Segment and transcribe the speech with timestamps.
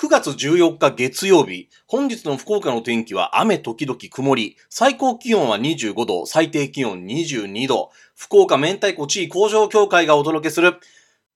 [0.00, 10.80] 9月14日月曜日、本日の福岡の天気は雨時々曇り、最高気温は25度、最低気温22度、福岡明太子地位工場協会がお届けする、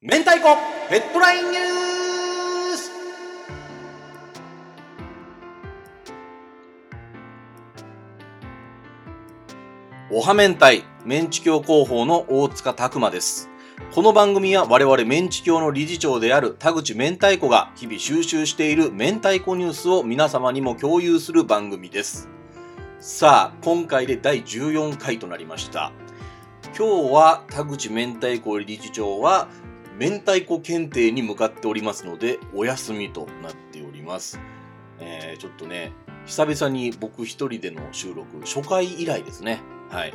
[0.01, 0.57] 明太子
[0.89, 2.91] ヘッドラインニュース
[10.11, 13.51] おは明太、メンチ協広報の大塚拓馬です。
[13.77, 22.29] この番組は我々メンチ協の理事長である田口明太子が日々収集している明太子ニュースを皆様にも共有する番組です。
[23.01, 25.93] さあ、今回で第14回となりました。
[26.77, 29.49] 今日は田口明太子理事長は
[29.99, 34.39] 明太子検定に向かっておりますのでお休みとなっております。
[35.01, 35.93] えー、ちょっとね、
[36.27, 39.61] 久々に僕一人での収録、初回以来ですね。
[39.91, 40.15] はい。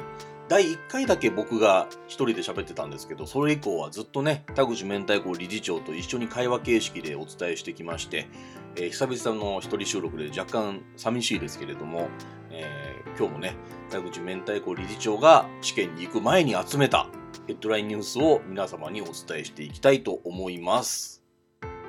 [0.49, 8.27] 第1回だけ僕が一人で喋ってたんですけど、それ以降はずっとね、田口明太子理事長と一緒に会話形式でお伝えしてきまして、
[8.75, 12.09] えー久々の一人収録で若干寂しいですけれども、
[12.49, 13.55] えー今日もね、
[13.91, 17.07] 田口明太子理事長が試験に行く前に集めた
[17.45, 21.23] ヘッドラインニュースを皆様にお伝えしていきたいと思います。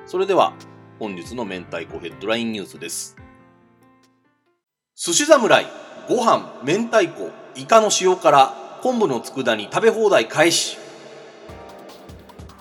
[0.05, 0.53] それでは、
[0.99, 3.15] 本日の明太子ヘッドラインニュースです。
[4.95, 5.65] 寿司侍、
[6.11, 10.77] ご飯、明太子、イカの塩辛、昆布の佃煮食べ放題開始。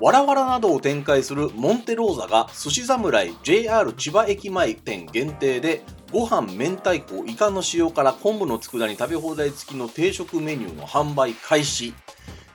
[0.01, 11.92] わらわらなどを展開するモンテローザが寿司侍 JR 千葉駅前店限定でご飯、明太子、イカの塩辛、昆布の佃煮食べ放題付きの定食メニューの販売開始。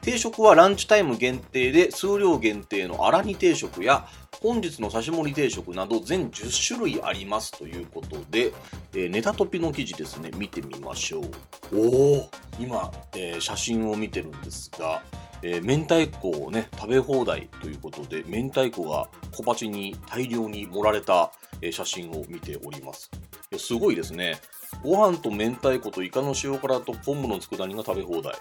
[0.02, 4.08] 定食はランチタイム限定で数量限定の荒煮定食や
[4.46, 8.54] 本日の刺し盛り定食など全10種類ありますということで、
[8.94, 11.32] えーネタトピの記事ですね見てみましょう。
[11.74, 12.30] おお
[12.60, 15.02] 今、えー写真を見てるんですが、
[15.42, 21.32] えー明太子をね食べ放題ということで明太子が小鉢に大量に盛られた、
[21.64, 23.10] えー写真を見ております。
[23.52, 24.40] いやすごいですね。
[24.84, 28.36] ご飯と明太子とイカの塩辛と昆布の佃煮が食べ放題。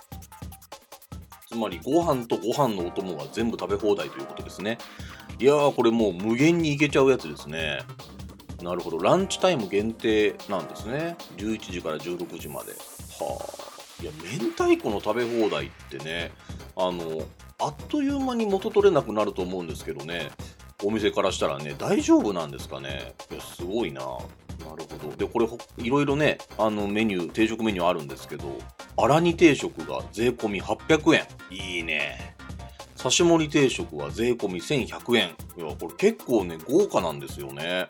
[1.49, 4.77] つまりご飯とご飯のお供が全部食べ放題ということですね。
[5.39, 7.81] いやーこれもう無限にいけちゃうやつですね。
[8.63, 8.99] なるほど。
[8.99, 11.17] ランチタイム限定なんですね。
[11.37, 12.73] 11時から16時まで。
[12.73, 14.03] はあ。
[14.03, 16.33] いや、明太子の食べ放題ってね、
[16.77, 17.27] あの、
[17.59, 20.31] あっという間に元取れなくなると思うんですけどね、
[20.83, 23.15] お店からしたらね、大丈夫なんですかね。
[23.31, 24.01] いや、すごいな。
[24.01, 25.17] なるほど。
[25.17, 28.59] で、これ、いろいろね、あのメニュー、定食メニューあるんですけど、
[28.97, 31.27] 荒煮定食が税込み800円。
[31.51, 32.37] いいね。
[33.05, 35.37] 刺し盛り定食は税込み1100円。
[35.59, 37.87] いや、これ結構ね、豪華なんですよね。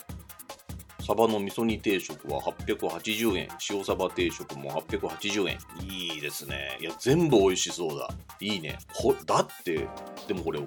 [1.07, 3.49] サバの味噌煮定食は880円。
[3.71, 5.59] 塩サバ定食も880円。
[5.89, 6.79] いいですね。
[6.81, 8.09] いや、全部美味しそうだ。
[8.41, 8.77] いいね。
[8.93, 9.87] ほだって、
[10.27, 10.59] でもこれ、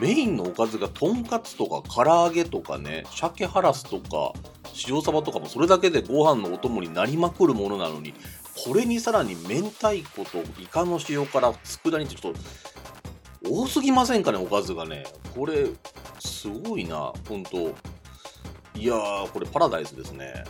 [0.00, 4.32] メインのおかずがとんかつとか唐揚げとかね、鮭ハラスとか、
[4.88, 8.14] 塩サバとかもそれだけでご飯のお供になりまくるものなのに、
[8.66, 12.40] これにさらに明太子とイカの塩辛、佃煮ってちょっと
[13.44, 15.04] 多すぎませんかね、おかずがね。
[15.34, 15.66] これ、
[16.20, 17.74] すごいな、ほんと。
[18.74, 20.44] いやー、これパラダイスですね。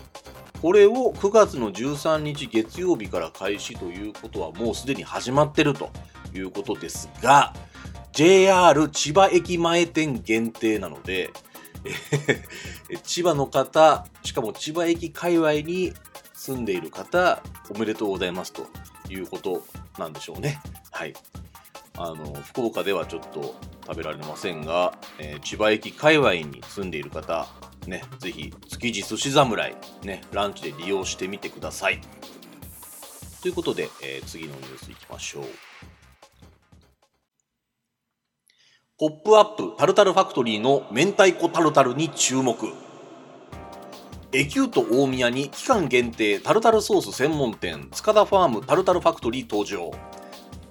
[0.61, 5.91] これを9月の13日月曜日から開始ということはもうすでに始まってると
[6.35, 7.53] いうことですが、
[8.13, 11.31] JR 千葉駅前店限定なので、
[13.03, 15.93] 千葉の方、しかも千葉駅界隈に
[16.35, 17.43] 住んでいる方、
[17.75, 18.67] おめでとうございますと
[19.09, 19.65] いうこと
[19.99, 20.61] なんでしょうね。
[20.93, 21.15] はい。
[22.05, 23.55] あの、福岡ではちょっと
[23.87, 27.47] 食べられませんが、えー千葉駅界隈に住んでいる方、
[27.87, 32.01] ね、ぜひ築地寿司侍、ね、ランチで利用してみてください。
[33.41, 35.45] ということで、えー次のニュースいきましょう。
[38.99, 42.57] ポップアップタルタルファクトリーの明太子タルタルに注目。
[44.33, 49.93] エキュート大宮に期間限定タルタルソース専門店塚田ファームタルタルファクトリー登場。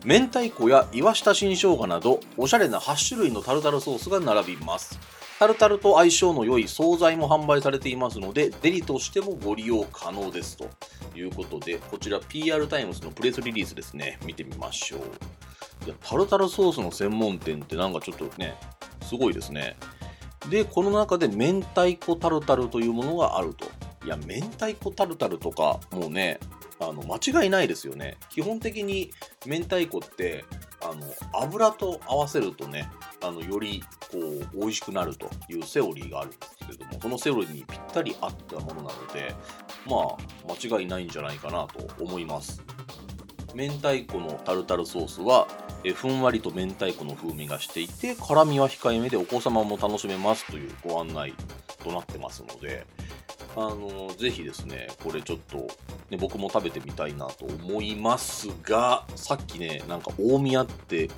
[0.04, 5.00] 明太子や岩下新生姜などおしゃれな8種類のタルタルソースが並びます。
[5.38, 10.70] タルタルと相性の良い惣菜も販売されていますので、デリとしてもご利用可能ですと
[11.16, 15.02] いうことで、こちら PR タイムズのプレスリリースですね、見てみましょう。
[15.86, 18.56] いや、タルタルソースの専門店ってなんかちょっとね、
[19.04, 19.78] すごいですね。
[20.50, 23.66] で、この中で明太子タルタルというものがあると。
[24.04, 26.40] いや、明太子タルタルとか、もうね、
[26.82, 28.18] あの、間違いないですよね。
[28.30, 29.12] 基本的に
[29.46, 30.44] 明太子って、
[30.82, 32.90] あの、油と合わせるとね、
[33.22, 39.36] あの、より、こう、美味しくなるというセオリーがあるんですけれども、そのセオリーにぴったり合ったものなので、
[39.88, 42.64] まあ、間違いないんじゃないかなと思います。
[43.54, 45.48] 明太子のタルタルソースは、
[45.84, 51.34] えふんわりと明太子の風味がしていて辛みは控えめでお子様も楽しめますというご案内
[51.84, 52.86] となってますので、
[53.56, 55.68] あの、ぜひですね、これちょっと、
[56.10, 61.10] ね、僕も食べてみたいなと思いますが、さっきね、なんか大宮って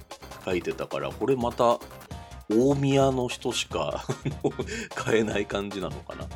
[0.44, 1.80] 書いてたから、これまた
[2.50, 4.04] 大宮の人しか
[4.96, 6.28] 買えない感じなのかな。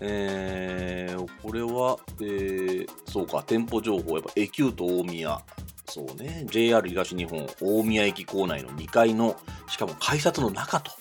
[0.00, 5.40] えー、これは、えー、そうか、店舗情報、やっぱエキュート大宮。
[5.86, 9.36] そうね、JR 東日本大宮駅構内の2階の、
[9.68, 10.92] しかも改札の中と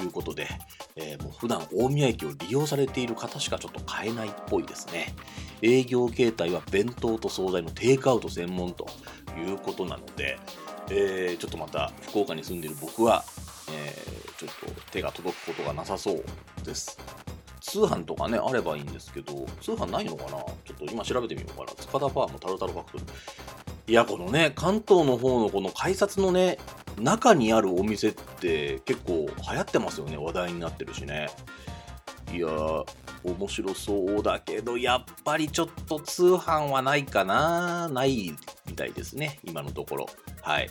[0.00, 0.48] いうことで、
[0.96, 5.14] えー、もう普段大宮駅を利用されている方しかちょっと買えないっぽいですね。
[5.60, 8.86] 営業形態は弁当と惣菜のテイクアウト専門と
[9.38, 10.38] いうことなので、
[10.90, 13.24] えー、ちょっとまた福岡に住んでいる僕は、
[13.70, 16.24] えー、ちょっと手が届くことがなさそう
[16.64, 16.98] です。
[17.60, 20.30] 通販とかね、あればいいんですけど、通販ないのかな？
[20.30, 20.44] ちょ
[20.74, 21.72] っと今調べてみようかな。
[21.76, 23.08] 塚田ファームタルタルファクトリー。
[23.86, 26.58] いや、このね、関東の方のこの改札のね、
[27.02, 30.16] 中にあるお店って結構流行ってますよね。
[30.16, 31.28] 話題になってるしね。
[32.32, 32.84] いやー、
[33.24, 38.34] 面白そうだけど、やっぱりちょっと通販はないかなない
[38.66, 39.38] みたいですね。
[39.44, 40.06] 今のところ。
[40.40, 40.70] はい。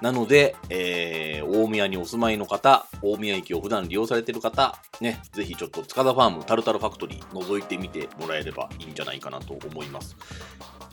[0.00, 10.16] なので、えー、大宮にお住まいの方、大宮駅を普段利用されている方、ね、ぜひちょっと塚田ファームタルタルファクトリー覗いてみてもらえればいいんじゃないかなと思います。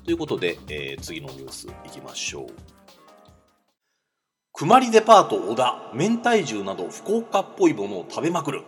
[0.03, 2.74] ということで、えー、次のニュースいきましょう。
[4.57, 8.63] くまりデパート小田、明太重など福岡っぽいものを食べまくる。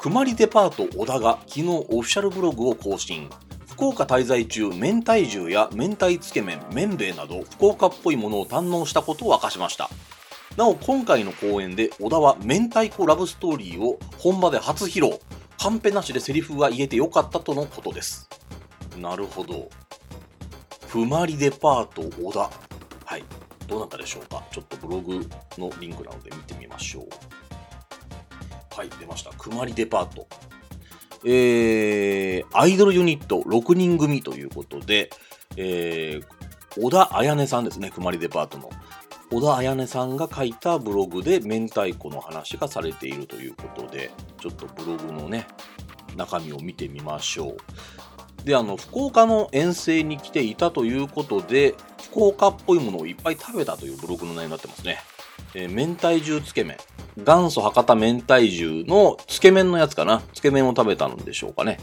[0.00, 3.28] くまりデパート小田が昨日オフィシャルブログを更新。
[3.68, 9.90] 福岡滞在中、明太重や明太つけ麺、麺べいなど福岡っぽいものを堪能したことを明かしました。
[10.56, 15.18] なお、今回の公演で小田は明太子ラブストーリーを本場で初披露。
[15.58, 18.30] カンペなしでセリフが言えてよかったとのことです。
[18.96, 19.68] なるほど。
[20.88, 22.50] ふまりデパート小田。
[23.04, 23.24] はい。
[23.66, 24.42] どうなったでしょうか？
[24.50, 25.26] ちょっとブログ
[25.58, 27.08] のリンクなので見てみましょう。
[28.76, 29.30] はい、出ました。
[29.30, 30.26] くまりデパート。
[31.24, 35.10] えー、アイドルユニット6人組ということで、
[35.56, 38.68] えー、小田彩音さんですね、くまりデパートの。
[39.30, 45.46] 小田彩音さんが書いたブログで明太子の話がされているということで、ちょっとブログのね、
[46.14, 47.56] 中身を見てみましょ
[48.42, 48.44] う。
[48.44, 51.74] で、あの、福岡の遠征に来ていたということで、
[52.14, 54.98] 福岡っぽいものをいっぱい食べたというブログの内容になってますね。
[55.52, 56.76] えー、明太重つけ麺。
[57.16, 60.22] 元祖博多明太重のつけ麺のやつかな。
[60.32, 61.78] つけ麺を食べたんでしょうかね。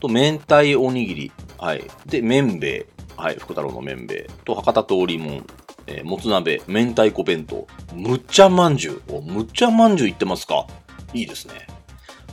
[0.00, 1.32] と、明太おにぎり。
[1.58, 1.84] はい。
[2.06, 2.86] で、麺べ。
[3.18, 3.34] はい。
[3.34, 4.30] 福太郎の麺べ。
[4.46, 5.46] と、博多通りもん。
[5.86, 6.62] えー、もつ鍋。
[6.66, 7.66] 明太子弁当。
[7.94, 9.16] むっちゃまんじゅう。
[9.16, 10.66] お、むっちゃまんじゅういってますか
[11.12, 11.66] いいですね。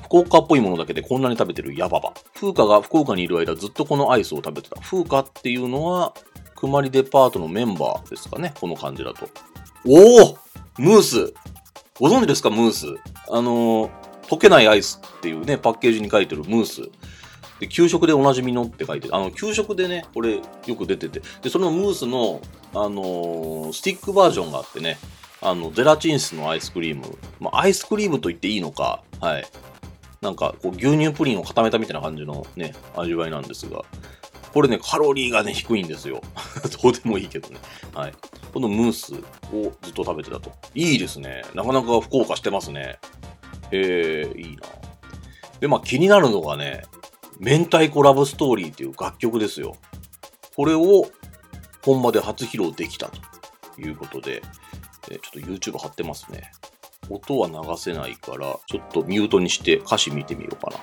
[0.05, 2.13] 福岡っぽいものだけでこんなに食べてるヤババ。
[2.33, 4.79] 風花が福岡にいる間ずっとこのアイスを食べてた。
[4.79, 6.13] 風花っていうのは、
[6.61, 8.53] くまりデパートのメンバーですかね。
[8.59, 9.27] この感じだと。
[9.83, 10.37] おお
[10.77, 11.33] ムース
[11.99, 12.85] ご存知ですかムース。
[13.29, 13.89] あのー、
[14.27, 16.83] 溶けないアイスっていうね、パッケージに書いてるムース。
[17.59, 19.15] で、給食でおなじみのって書いてる。
[19.15, 21.23] あの、給食でね、これよく出てて。
[21.41, 22.41] で、そのムースの、
[22.73, 24.99] あのー、スティックバージョンがあってね、
[25.41, 27.17] あの、ゼラチン質のアイスクリーム。
[27.39, 29.45] まあ、アイスクリームと言っていいのか、はい。
[30.21, 33.83] なんか、こう、牛乳プリンを固めたみたいな感じのね、味わいなんですが、
[34.53, 36.21] これね、カロリーがね、低いんですよ。
[36.83, 37.57] どうでもいいけどね。
[37.93, 38.13] はい。
[38.53, 39.13] このムース
[39.53, 40.51] をずっと食べてたと。
[40.75, 41.43] いいですね。
[41.53, 42.99] なかなか福岡してますね。
[43.71, 44.63] へえ、いいな。
[45.59, 46.83] で、まあ気になるのがね、
[47.39, 49.75] 明太子ラブストーリーっていう楽曲ですよ。
[50.55, 51.09] これを
[51.83, 54.41] 本場で初披露できたということで、
[55.09, 56.51] えちょっと YouTube 貼ってますね。
[57.09, 60.77] 音は流せないから、ちょっとミュートにして歌詞見てみようかな。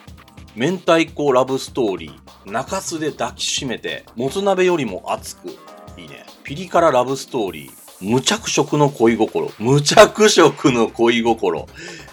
[0.57, 5.49] 明太子ラブストーリー、中洲で抱きしめて、もつ鍋よりも熱く。
[5.97, 6.25] いいね。
[6.43, 9.53] ピリ辛ラブストーリー、無着色の恋心。
[9.59, 11.67] 無着色の恋心。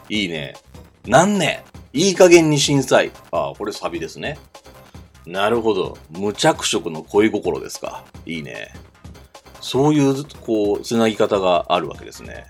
[0.10, 0.56] いいね。
[1.08, 1.60] 何年
[1.94, 3.12] いい加減に震災。
[3.32, 4.38] ああ、これサビですね。
[5.25, 5.98] なるほど。
[6.10, 8.04] 無着色の恋心ですか。
[8.25, 8.74] いいね。
[9.62, 12.46] そういう、こう、つなぎ方があるわけですね。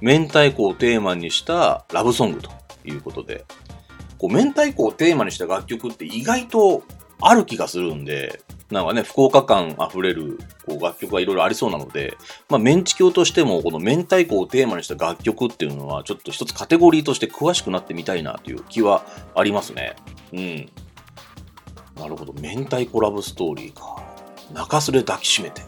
[0.00, 2.50] 明太子をテーマにしたラブソングと
[2.84, 3.44] いうことで、
[4.20, 6.82] こう、明太子をテーマにした楽曲って意外と
[7.22, 12.16] ある気がするんで、なんかね、福岡感あふれるこう楽曲がいろいろありそうなので、
[12.50, 19.96] まあ、メンチ教としても、この明太子をテーマにした楽曲っていうのは、ちょっと一つカテゴリーとして詳しくなってみたいなという気はありますね。
[20.34, 20.68] うん。
[21.96, 22.34] なるほど。
[22.34, 24.02] 明太子ラブストーリーか。
[24.52, 25.62] 中洲で抱きしめて。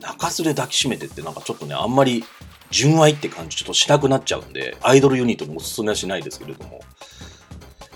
[0.00, 2.22] 中洲で抱きしめてってなんかちょっとね、あんまり
[2.70, 6.80] 純愛って感じちょっとしなくなっちゃうんで、アイドルユニットにおすすめはしないですけれども。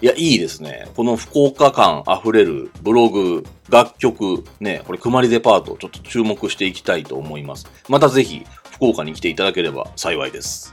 [0.01, 0.87] いや、いいですね。
[0.95, 7.67] この福岡感溢れるブログ、楽曲、ね、これ、くまりデパート、ちょっと注目していきたいと思います。
[7.89, 10.73] またぜひ、福岡に来ていただければ幸いです。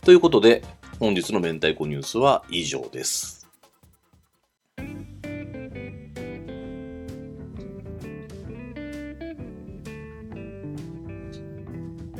[0.00, 0.64] ということで、
[0.98, 3.46] 本日の明太子ニュースは以上です。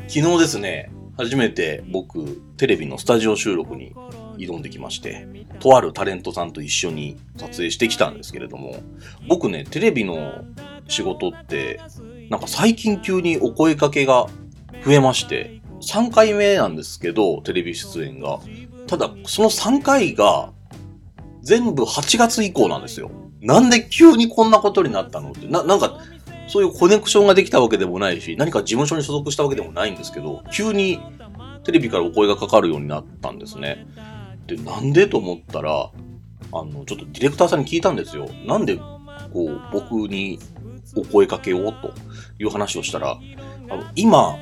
[0.08, 3.94] 昨日ですね、初めて僕、テレビのスタジオ収録に
[4.36, 5.26] 挑んできまして、
[5.60, 8.76] とあるタレントさんと一緒に撮影してきたんですけれども、
[9.28, 10.44] 僕ね、テレビの
[10.88, 11.80] 仕事って、
[12.30, 14.26] なんか最近急にお声かけが
[14.84, 18.40] 増えまして、3回目なんですけど、テレビ出演が。
[18.86, 20.52] ただ、その3回が、
[21.42, 23.10] 全部8月以降なんですよ。
[23.40, 26.00] なんで急にこんなことになったのって、な、なんか、
[26.48, 31.00] そういうコネクションができたわけでもないし、何か事務所に所属したわけでもないんですけど、急に
[31.64, 33.86] テレビからお声がかかるようになったんですね。
[34.46, 35.90] で、なんでと思ったら、
[36.52, 38.28] あの、ちょっとディレクターさんに聞いたんですよ。
[38.46, 38.84] なんで、こ
[39.34, 40.38] う、僕に
[40.96, 41.92] お声かけようと
[42.38, 43.18] いう話をしたら、
[43.68, 44.36] あの今、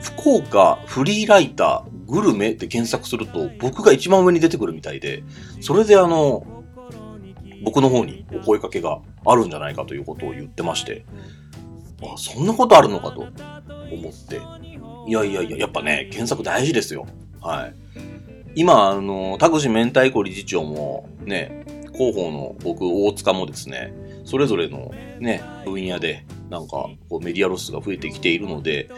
[0.00, 5.24] 福岡フリーライターグルメって検索すると僕が一番上に出てくるみたいで、
[5.60, 6.46] それであの、
[7.64, 11.04] 僕の方にお声かけがあるんじゃないかということを言ってまして、
[12.02, 13.32] あ、そんなことあるのかと思っ
[14.28, 14.40] て、
[15.08, 17.06] いやいやいや、やっぱね、検索大事ですよ。
[17.40, 17.74] はい。
[18.56, 23.92] 今、あの、田口明太子理事長もね、広報の僕、大塚もですね、
[24.24, 28.88] それぞれのね、分野で、なんか、こうメディアロスが増えてきているので、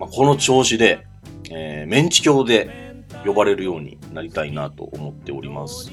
[0.00, 1.06] まあ、この調子で、
[1.52, 5.92] えー、メンチ教で呼ばれるようになりたいなと思っております。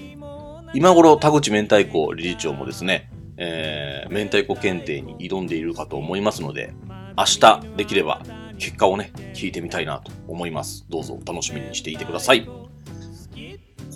[0.73, 6.73] 今頃、田口明太子理事長もですね、えー、明太子検定に挑んでいるかと思いますので、
[7.15, 8.23] 明日できれば
[8.57, 10.83] 結果をね、聞いてみたいなと思います。
[10.89, 12.66] どうぞお楽しみにしていてください。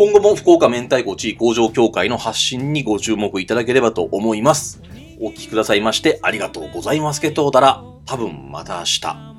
[0.04, 4.82] 今後も福岡明太子地位向上協会の発信にご注目いただければと思います。
[5.20, 9.31] お聴きくださいましてありがとうございますけどうだら、多分また明日。